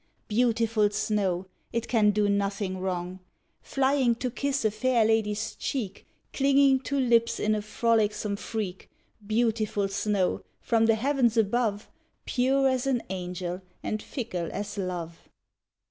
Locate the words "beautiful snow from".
9.23-10.87